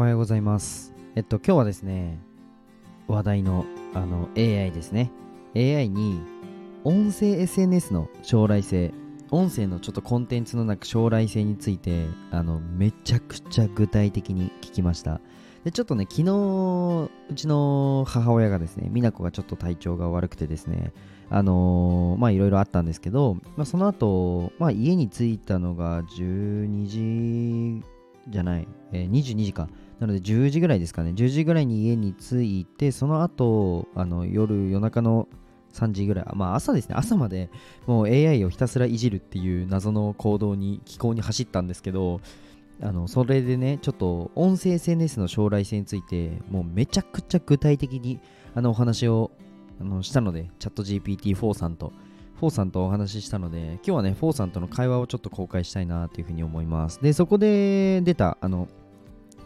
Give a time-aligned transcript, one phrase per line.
[0.00, 0.94] おはようございます。
[1.14, 2.18] えっと、今日はですね、
[3.06, 5.12] 話題のあの AI ですね。
[5.54, 6.22] AI に
[6.84, 8.94] 音声 SNS の将来性、
[9.30, 15.20] 音声のちょっとコンテンツの中将来性について、あの、めちゃくちゃ具体的に聞きました。
[15.64, 20.94] で、ちょっとね、昨日、うちの母親がですね、美奈子がちょっと体調が悪くてですね、
[21.28, 27.84] あのーまいろいろあったんですけど、まあ、その後、まあ家に着いたのが12時
[28.30, 29.68] じゃない、えー22時か。
[30.00, 31.10] なので10時ぐらいですかね。
[31.10, 35.28] 10時ぐらいに家に着いて、その後、あの夜、夜中の
[35.74, 37.50] 3時ぐらい、まあ朝ですね、朝まで
[37.86, 42.20] もう AI をひたすらいじるっていう謎の行動に、気候に走ったんですけど、
[42.82, 48.20] あのそれでね、ちょっと音声 SNS の将来性について、もうめちゃくちゃ具体的に
[48.54, 49.30] あのお話を
[49.80, 51.92] あのしたので、チャット GPT4 さんと、
[52.40, 57.02] 4さんとお話ししたので、今日はね、4さんとの会話をちょっと公開したいなというふうに思います。
[57.02, 58.66] で、そこで出た、あの、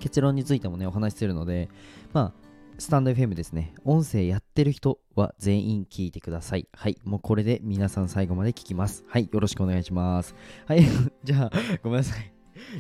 [0.05, 1.71] 結論についてもね、お話しするので、
[2.13, 2.45] まあ、
[2.77, 3.73] スタンド FM ですね。
[3.87, 6.69] 音声やってる人は全員聞いてください。
[6.75, 6.99] はい。
[7.05, 9.03] もうこれで皆さん最後まで聞きます。
[9.09, 9.31] はい。
[9.33, 10.35] よろしくお願いします。
[10.67, 10.85] はい。
[11.25, 11.51] じゃあ、
[11.83, 12.34] ごめんなさい。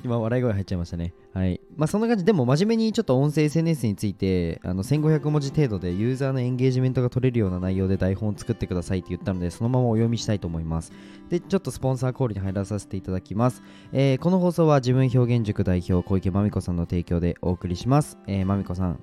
[0.04, 1.12] 今、笑い声入っちゃいましたね。
[1.32, 1.60] はい。
[1.76, 10.92] まあ、そんな感じでも真面目にちょっと音声 SNS について、あの、1500文字程度でユーザーのエンゲージメントが取れるような内容で台本を作ってくださいって言ったので、そのままお読みしたいと思います。
[11.28, 13.62] で、ちょっとスポンサーコールに入らさせていただきます。
[13.92, 18.18] えーこの放送は自分表現塾代表小池まみこさんの提供でお送りします。
[18.26, 19.00] えーまみこさん、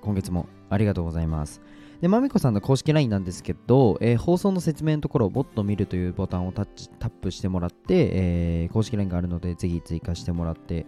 [0.00, 1.60] 今月もありがとうございます。
[2.04, 10.84] で、まみこさんの公式 LINE なんですけど、えー放送の説明のところをもっと見るというボタンをタッチタップしてもらって、えー公式 LINE があるので、ぜひ追加してもらって、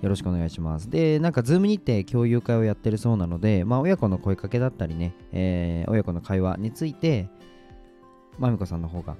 [0.00, 0.88] よろしくお願いします。
[0.88, 7.28] で、なんか、ズームにて共有会をやってるそうなので、まあ、親子の声かけだったりね、えー親子の会話について、
[8.38, 9.16] まみこさんの方が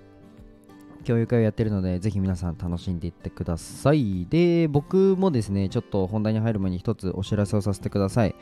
[1.05, 4.27] 共有会をやってるので、ぜひ皆さん楽しんでいってください。
[4.31, 8.35] で、僕もですね、ちょっと本題に入る前に一つお知らせをさせてください。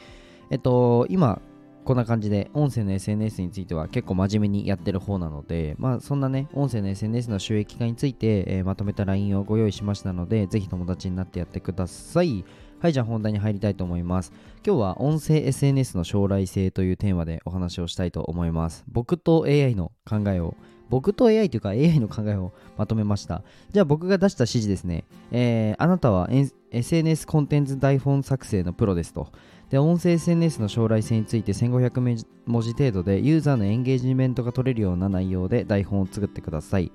[0.51, 1.43] えっと、今、
[1.85, 12.45] こんな感じで、音声の SNS については結構真面目にやってる方なので、まあ、そんなね、音声の SNS の収益化について、えーまとめた LINE をご用意しましたので、ぜひ友達になってやってください。
[12.79, 14.33] はい、じゃあ本題に入りたいと思います。
[14.65, 18.85] 今日は音声 SNS の将来性というテーマでお話をしたいと思います。
[18.87, 20.55] 僕と AI の考えを、
[20.89, 23.43] 僕と AI というか AI の考えをまとめました。
[23.73, 25.05] じゃあ僕が出した指示ですね。
[25.33, 26.29] えーあなたは
[26.71, 29.29] SNS コンテンツ台本作成のプロですと。
[29.73, 36.93] で、音声 SNS の将来性について1500文字程度でユーザーのエンゲージメントが取れるような内容で台本を作ってください。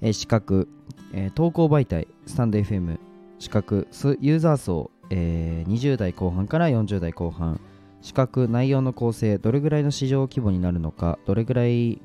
[0.00, 0.68] えー資格、
[1.12, 3.00] えー投稿媒体、スタンド FM、
[3.40, 3.88] 資格、
[4.20, 7.60] ユーザー層、えー20代後半から40代後半、
[8.00, 12.00] 資格、内容の構成、どれぐらいの市場規模になるのか、どれぐらい、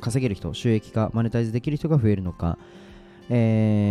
[0.00, 2.58] 稼げる人、収益化、マネタイズできる人が増えるのか、
[3.30, 3.87] えー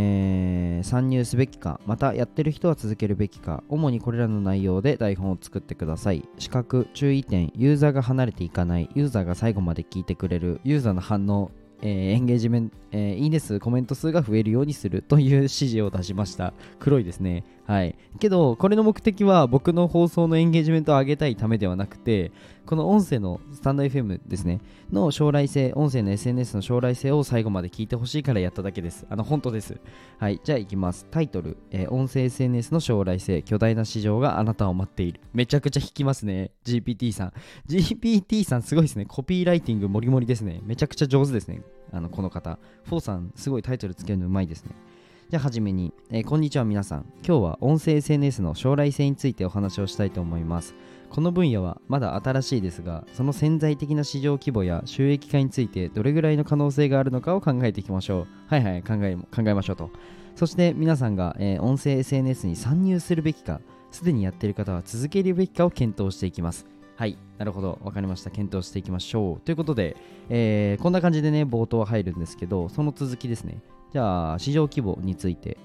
[0.88, 6.28] 参入すべきか、またやってる人は続けるべきか、主にこれらの内容で台本を作ってください。
[6.40, 16.54] 資格、注意点、ユーザーが離れていかない、ユーザーが最後まで聞いてくれる、ユーザーの反応、えーエンゲージメント、えーいいね数、コメント数が増えるようにするという 指示を出しました。
[16.80, 17.44] 黒いですね。
[17.66, 17.96] はい。
[18.20, 22.32] けど、これの目的は僕の放送のエンゲージメントを上げたいためではなくて、
[22.68, 24.60] この音声のスタンド FM ですね、
[24.92, 29.08] の将来性、音声の SNS の将来性を最後まで聞いてほしいからやっただけです。
[29.10, 29.80] あの、本当です。
[30.20, 30.42] はい。
[30.44, 31.06] じゃあ行きます。
[31.10, 35.22] タイトル、えー音声 SNS の将来性、巨大な市場があなたを待っている。
[35.34, 36.52] めちゃくちゃ引きますね。
[36.66, 37.34] GPT さん。
[37.70, 39.06] GPT さんすごいですね。
[39.06, 40.60] コピーライティングもりもりですね。
[40.66, 41.62] めちゃくちゃ上手ですね。
[41.94, 42.60] あの、この方。
[42.84, 44.72] フォーさん、すごいタイトルつけるのうまいですね。
[45.30, 47.06] じゃあ、はじめに、えーこんにちは、皆さん。
[47.26, 50.76] 今日は音声 SNS の将来性についてお話をしたいと思います。
[51.18, 58.28] この分野はまだ新しいですが、その潜在的な市場規模や収益化についてどれぐらいの可能性があるのかを考えていきましょう。
[58.46, 59.90] はいはい、考え考えましょうと。
[60.36, 66.68] そして皆さんが、えー音声 SNS に参入するべきか、すでにやっている方は続けるべきかを検討していきます。
[66.96, 68.30] はい、なるほど、わかりました。
[68.30, 69.40] 検討していきましょう。
[69.40, 69.98] ということで、
[70.30, 73.64] えーこんな感じでね、冒頭は入るんですけど、その続きですね。
[73.92, 75.58] じゃあ、市場規模について、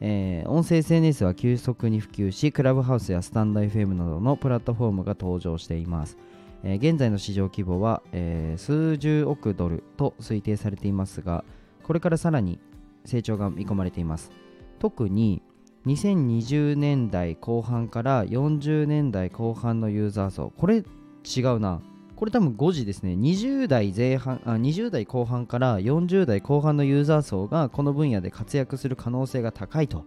[0.00, 6.16] えー音声 SNS は急速に普及し、クラブハウスやスタンド FM などのプラットフォームが登場しています。
[6.64, 11.44] えー現在の市場規模は、えー数十億ドルと推定されていますが、
[11.82, 12.58] これからさらに
[13.04, 14.30] 成長が見込まれています。
[14.78, 15.42] 特に
[15.86, 21.80] 2020年代後半から40年代後半のユーザー層、これ違うな。
[22.20, 23.14] これ多分5時ですね。
[23.14, 30.04] 20代前半あ、20代後半から40代後半のユーザー層がこの分野で活躍する可能性が高いと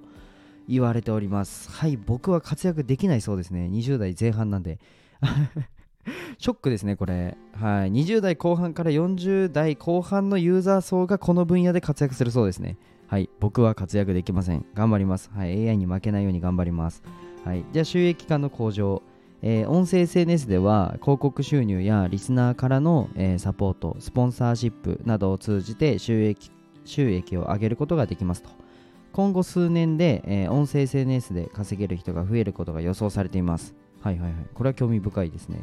[0.70, 1.72] 言われております。
[1.72, 3.68] はい、僕は活躍できないそうですね。
[3.68, 4.78] 20代前半なんで。
[6.38, 7.36] ショックですね、これ。
[7.54, 7.92] はい。
[7.92, 12.78] 20代後半から40代後半のユーザー層がこの分野で活躍するそうですね。
[13.08, 13.28] はい。
[13.40, 14.68] 僕は活躍できません。
[14.76, 15.32] 頑張ります。
[15.34, 15.68] はい。
[15.68, 17.02] AI に負けないように頑張ります。
[17.44, 19.04] はい、じゃあ収益化の向上、
[19.46, 26.50] えー音声 SNS では広告収入やリスナーからの、えーサポートスポンサーシップなどを通じて収益
[26.86, 28.50] 収益を上げることができますと。
[29.12, 33.76] 今後数年で、えー音声 SNS で稼げる人が増えることが予想されています。
[34.02, 34.46] はいはいはい。
[34.54, 35.60] これは興味深いですね。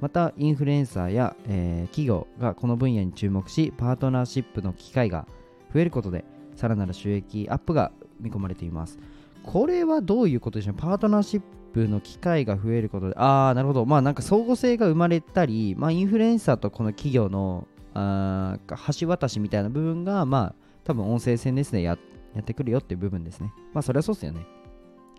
[0.00, 5.26] またインフルエンサーや、え企業がこの分野に注目しパートナーシップの機会が
[5.74, 6.24] 増えることで
[6.54, 7.90] さらなる収益アップが
[8.20, 8.98] 見込まれています。
[9.42, 10.74] これはどういうことでしょう？
[10.76, 11.42] パートナーシッ
[11.86, 13.86] プの機会が増えることでああなるほど。
[13.86, 20.54] まあなんか相互性が生まれたり、まあ、インフルエンサーとこの企業のあー橋渡しみたいな部分がまあ
[20.84, 21.98] 多分音声 SNS でやっ
[22.44, 23.52] てくるよっていう部分ですね。
[23.72, 24.46] まあそれはそうですよね。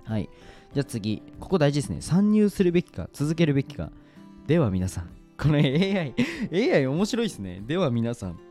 [0.04, 0.30] はい。
[0.74, 1.22] じゃあ次。
[1.40, 2.02] ここ大事ですね。
[2.02, 3.92] 参入するべきか続けるべきか。
[4.48, 5.10] では皆さん。
[5.38, 6.14] この AI
[6.52, 7.62] AI 面白いですね。
[7.66, 8.49] では皆さん。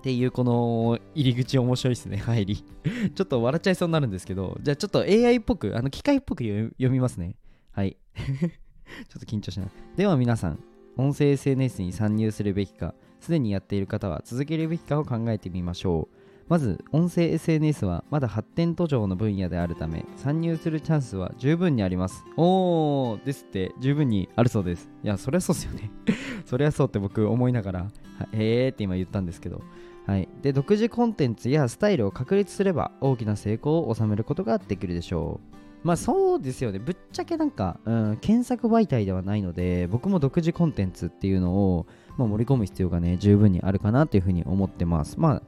[0.00, 2.64] っていうこの入り口面白いですね入り。
[3.14, 7.36] ちょっと笑っちゃいそうになるんですけどじゃあちょっと AI っぽくあの機械っぽく読みますね。
[7.72, 7.98] はい。
[8.16, 9.68] ちょっと緊張しない。
[9.96, 10.58] では皆さん
[10.96, 16.16] 音声 SNS に参入するべきかすでにやっている方は続けるべきかを考えてみましょう。
[16.48, 22.24] まず音声 SNS はまだ発展途上の分野であるため参入するチャンスは十分にあります。
[22.38, 23.72] おーですって。
[23.80, 24.90] 十分にあるそうです。
[25.04, 25.90] いやそりゃそうっすよね。
[26.46, 27.90] そりゃそうって僕思いながらは
[28.32, 29.62] へーって今言ったんですけど。
[30.10, 35.38] はい、で独自コンテンツやスタイルを確立すれば大きな成功を収めることができるでしょ
[35.84, 35.86] う。
[35.86, 36.80] まあそうですよね。
[36.80, 41.86] ぶっちゃけなんか、うん、検索媒体ではないので僕も独自コンテンツっていうのを、
[42.16, 45.14] まあ、盛り込む必要がね十分にあるかなというふうに思ってます。
[45.16, 45.42] まあ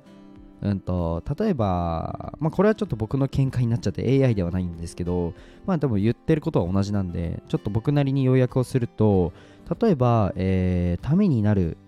[0.61, 5.35] うんと例えば、まあ、これはちょっと僕の見解になっちゃって AI ではないんですけど、
[5.67, 9.33] まあ多分言ってることは同じなんで、ちょっと僕なりに要約をすると、
[9.81, 11.79] 例えば、えーためになる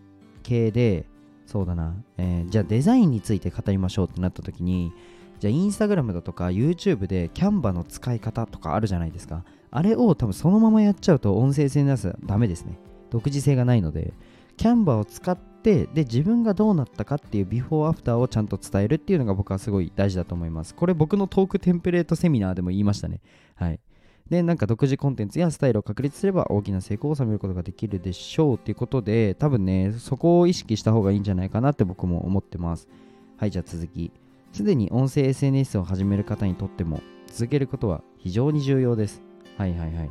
[0.42, 1.06] 系で、
[1.46, 4.92] そうだな、えーじゃあデザインについて語りましょうってなった時に、
[5.40, 9.44] じゃあインスタグラムだとか YouTube でキャンバの使い方とかあるじゃないですか。
[9.70, 12.78] あれを多分そのままやっちゃうと音声 SNS はダメですね。
[13.10, 14.14] 独自性がないので、
[14.56, 20.74] キャンバを使って、で、自分がどうなったかっていうビフォーアフターをちゃんと伝えるっていうのが僕はすごい大事だと思います。
[20.74, 23.20] これ僕のトークテンプレートセミナーでも言いましたね。
[23.54, 23.80] はい。
[24.28, 32.88] で、なんか独自コンテンツやスタイルを確立すれば大きな成功を収めることができるでしょうっていうことで、多分ね、そこを意識した方がいいんじゃないかなって僕も思ってます。
[33.36, 34.10] はい、じゃあ続き。
[34.52, 39.22] すでに音声 SNS を始める方にとっても、続けることは非常に重要です。
[39.58, 40.10] はいはいはい。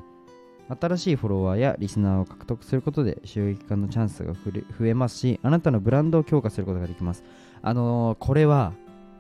[0.80, 7.24] 新しいフォロワーやリスナーを獲得することで収益化のチャンスが増えますし、あなたのブランドを強化することができます。
[7.62, 8.74] あのーこれは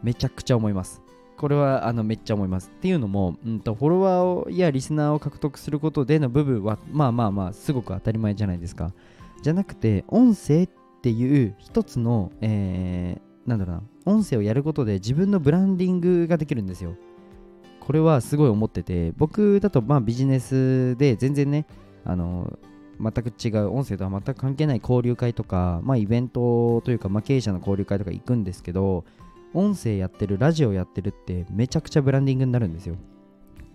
[0.03, 1.01] めちゃくちゃ思います。
[1.37, 2.71] これはあのめっちゃ思います。
[2.75, 8.93] っていうのも、うん、とフォロワーやリスナーを獲得することでの部分は、まあまあまあ、すごく当たり前じゃないですか。
[9.41, 10.69] じゃなくて、音声っ
[11.01, 16.95] ていう一つの、えー、なんだろうな、音声をやることで自分のブランディングができるんですよ。
[17.79, 21.65] これはすごい思ってて、僕だとまあビジネスで全然ね、
[22.05, 22.57] あの
[22.99, 29.03] 全く違う、音声とは全く関係ない交流会とか、まあ、イベントというか、まあ、経営者の交流会とか行くんですけど、
[29.53, 32.95] 音声やってる、ラジオやってるってめちゃくちゃブランディングになるんですよ。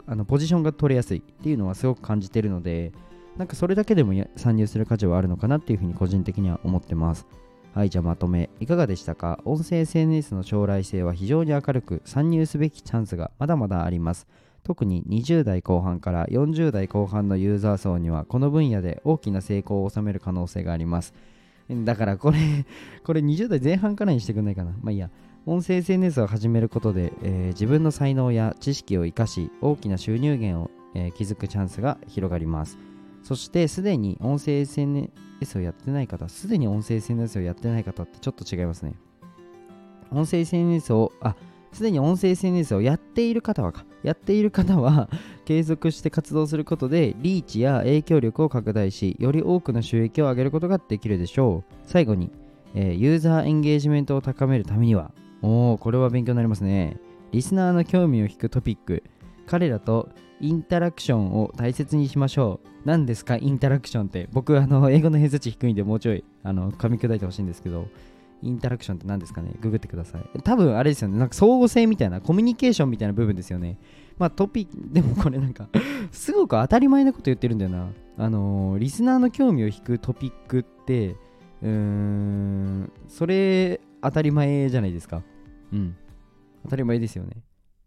[0.06, 2.92] あのポジションが取れやすいっていうのはすごく感じてるので、
[3.36, 7.26] なんかそれだけでも参入する価値はあるのかなっていうふうに個人的には思ってます。
[7.74, 8.50] はい、じゃあまとめ。
[8.58, 9.40] いかがでしたか？
[9.44, 14.26] 音声 SNS の将来性は非常に明るく、参入すべきチャンスがまだまだあります。
[14.64, 21.14] 特に20代後半から40代後半のユーザー層にはこの分野で大きな成功を収める可能性があります。
[21.70, 22.38] だからこれ、
[23.04, 24.72] これ20代前半からにしてくんないかな。
[24.80, 25.10] まあいいや。
[25.50, 32.76] 音声 SNS を始めることで、えー自分の才能や知識を生かし大きな収入源を、えー築くチャンスが広がります。
[33.22, 35.10] そしてすでに音声 SNS
[35.56, 38.92] をやってない方、すでに音声 SNS をやってない方ってちょっと違いますね。
[40.12, 41.34] 音声 SNS を、あ、
[41.72, 45.08] すでに音声 SNS をやっている方はか、やっている方は
[45.46, 51.74] 継続して活動することでリーチや影響力を拡大し、より多くの収益を上げることができるでしょう。
[51.86, 52.30] 最後に、
[52.74, 55.10] えーユーザーエンゲージメントを高めるためには、
[55.42, 56.96] おー、これは勉強になりますね。
[57.32, 59.02] リスナーの興味を引くトピック、
[59.46, 60.08] 彼らと
[60.40, 62.68] インタラクションを大切にしましょう。
[62.84, 64.28] 何ですか、インタラクションって？
[64.32, 67.88] 僕、あの、英語の偏差値低いんで、もうちょい、あの、噛み砕いてほしいんですけど、
[68.40, 69.50] インタラクションって何ですかね？
[69.60, 70.42] ググってください。
[70.42, 71.18] 多分、あれですよね。
[71.18, 73.78] なんか、相互性みたいな、コミュニケーションみたいな部分ですよね。
[74.16, 75.68] まあ、トピック、でもこれなんか、
[76.12, 77.88] すごく当たり前なこと言ってるんだよな。
[78.16, 81.10] あのーリスナーの興味を引くトピックって、
[81.62, 85.22] うーん、それ、当たり前じゃないですか。
[85.72, 85.96] うん。
[86.64, 87.42] 当たり前ですよね。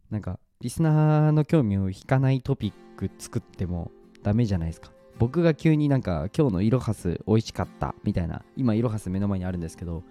[0.10, 3.91] なんか、リスナーの興味を引かないトピック作っても
[4.24, 4.91] ダメじゃないですか。
[5.18, 10.03] 僕が急になんか、今日のイロハス美味しかったみたいな、今イロハス目の前にあるんですけど、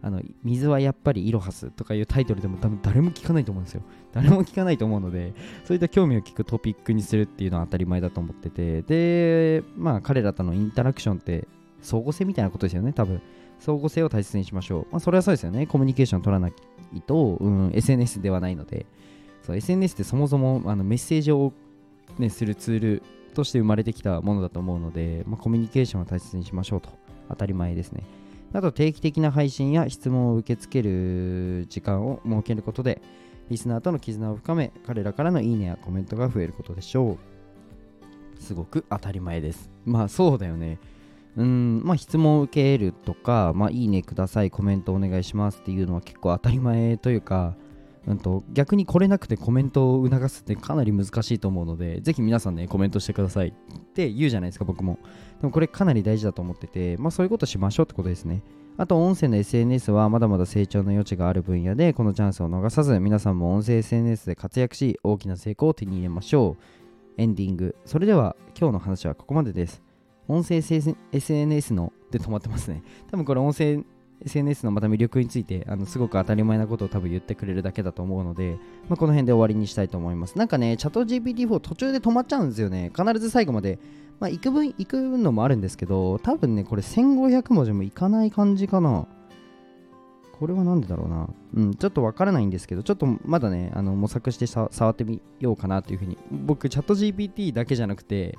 [0.00, 3.82] あの水はやっぱりイロハスとかいうタイトルでも多分誰も聞かないと思うんですよ。
[4.12, 5.34] 誰も聞かないと思うので、
[5.64, 11.48] そういった興味を聞くトピックにするっていうのは当たり前だと思ってて、で、まあ彼らとのインタラクションって
[11.82, 13.20] 相互性みたいなことですよね、多分。
[13.58, 14.86] 相互性を大切にしましょう。
[14.90, 15.66] まあそれはそうですよね。
[15.66, 16.52] コミュニケーション取らない
[17.06, 18.86] と、うん、SNS ではないので、
[19.48, 21.52] SNS ってそもそもあのメッセージを、
[22.18, 23.02] ね、するツール
[23.34, 26.90] として生まれてきたものだと思うので、まあ、コミュニケーションを大切にしましょうと。
[27.28, 28.04] 当たり前ですね。
[28.52, 33.02] あと定期的な配信や質問を受け付ける時間を設けることで、
[33.50, 38.42] リスナーとの絆を深め、彼らからのいいねやコメントが増えることでしょう。
[38.42, 39.70] すごく当たり前です。
[39.84, 40.78] まあそうだよね。
[41.36, 47.56] うん、まあ質問を受けるとか、まあいいねください、コメントお願いしますっていうのは結構当たり前というか、
[48.06, 53.52] うんと、逆に来れなくてコメントを促すってかなり難しいと思うので、ぜひ皆さんね、コメントしてくださいっ
[53.92, 54.98] て言うじゃないですか、僕も。
[55.40, 58.42] でもこれかなり大事だと思ってて、まあそういうことしましょうってことですね。
[58.78, 66.62] あと、音声の SNS はまだまだ成長の余地がある分野で、このチャンスを逃さず、皆さんも音声 SNS で活躍し、大きな成功を手に入れましょう。
[67.18, 67.74] エンディング。
[67.84, 69.87] それでは、今日の話はここまでです。
[70.28, 72.82] 音声 SNS ので止まってますね。
[73.10, 73.82] 多分これ音声
[74.24, 78.58] SNS のまた魅力についてあのすごく当たり前なことを多分言ってくれるだけだと思うので、
[78.88, 80.36] まあ、この辺で終わりにしたいと思います。
[80.36, 82.92] なんかね、チャット GPT4 途中で止まっちゃうんですよね。
[82.96, 83.78] 必ず最後まで。
[84.20, 89.06] まあ、行く分、行くのもあるんですけど、多分ね、これ1500文字もいかない感じかな。
[90.38, 91.28] これは何でだろうな。
[91.54, 96.18] うん、ちょっとわからないんですけど、ちょっとまだね、あの模索して触ってみようかなというふうに。
[96.32, 98.36] 僕、チャット GPT だけじゃなくて、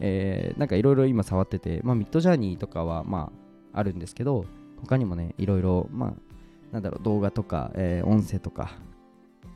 [0.00, 3.30] えー、なんかいろいろ今触ってて、まあ、ミッドジャーニーとかは、ま
[3.72, 4.46] あ、あるんですけど、
[4.80, 6.12] 他にもね、いろいろ、まあ、
[6.72, 8.72] なんだろう、動画とか、えー、音声とか、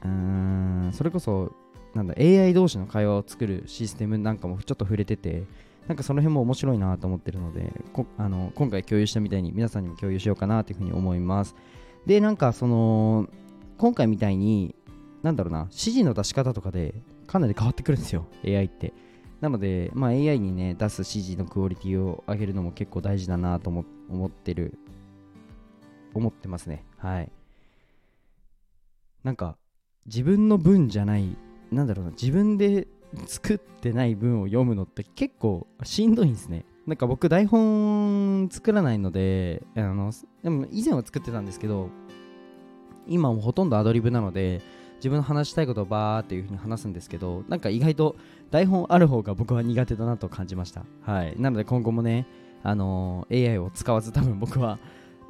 [0.02, 1.52] うーん、それこそ、
[1.94, 5.44] なんだ、AI 同士の会話を作るシステムなんかもちょっと触れてて、
[5.88, 7.72] なんかその辺も面白いなと思ってるので、
[8.16, 11.56] あの今回共有したみたいに皆さんにも共有しようかなというふうに思います。
[12.06, 13.28] で、なんかその、
[13.76, 14.74] 今回みたいに、
[15.22, 16.94] なんだろうな、指示の出し方とかで
[17.26, 18.92] かなり変わってくるんですよ、AI って。
[19.40, 23.84] なので、まあ、AI にね、出す指示のクオリティを上げるのも結構大事だなと思
[24.26, 24.78] ってる。
[26.14, 26.84] 思ってますね。
[26.98, 27.30] はい。
[29.22, 29.56] なんか
[30.06, 31.36] 自分の文じゃない
[31.70, 32.88] なんだろうな自分で
[33.26, 36.64] 作ってない文を読むのって結構しんどいんですね。
[36.86, 41.90] なんか僕台本作らないのであのでも以前は作ってたんですけど
[43.06, 44.60] 今もほとんどアドリブなので
[45.00, 48.16] 自分の話したいことをバーっていう風に話すんですけどなんか意外と
[48.50, 50.84] 台本ある方が僕は苦手だなと感じました。
[51.02, 51.34] はい。
[51.38, 52.26] なので今後もね
[52.62, 54.78] あのー、AI を使わず多分僕は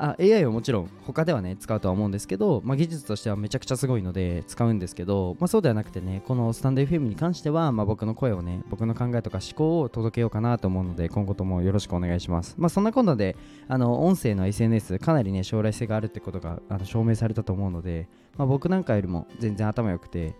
[0.02, 12.54] あ AI はもちろん他ではね使うとは思うんですけど、まあ、技術としてはめちゃくちゃすごいので使うんですけど、まあ、そうではなくてねこのスタンド FM に関しては、まあ、僕の声をね僕の考えとか思考を届けようかなと思うので今後ともよろしくお願いします。
[12.56, 13.36] まあそんなことで
[13.68, 20.34] あの音声の SNS かなりね将来性があるってことがあの証明されたと思うので、まあ、僕なんかよりも全然頭良くて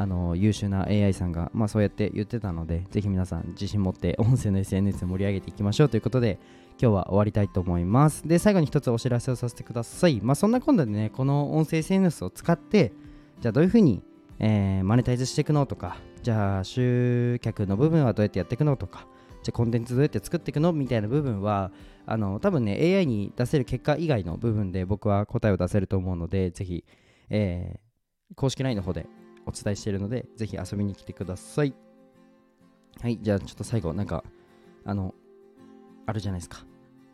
[0.00, 6.38] あの優秀な AI さんが、まあ、そうやって言ってたのでぜひ皆さん自信持って音声の SNS 盛り上げていきましょうということで
[6.80, 8.26] 今日は終わりたいと思います。
[8.28, 10.20] で、最後に一つお知らせをさせてください。
[10.22, 12.92] まあ、そんな今度でね、この音声 SNS を使って、
[13.40, 14.00] じゃあどういうふうに、
[14.38, 19.08] えー、マネタイズしていくのとか、じゃあ集客の部分はどうやってやっていくのとか、
[19.42, 21.72] じゃあコンテンツどうやって作っていくのみたいな部分は、
[22.06, 26.84] あの、多分ね、AI に出せる結果以外の部分で僕は答えを出せると思うので、ぜひ、
[27.28, 29.06] えー、公式 LINE の方で
[29.48, 31.74] お伝えしているので、ぜひ遊びに来てください。
[33.00, 34.22] はい、じゃあちょっと最後、なんか、
[34.84, 35.14] あの、
[36.06, 36.64] あるじゃないですか。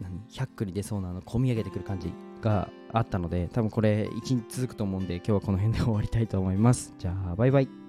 [0.00, 7.83] 何？100句に出そうなあの込み上げてくる感じがあったので多分これ1日続くと思うんで今日はこの辺で終わりたいと思いますじゃあバイバイ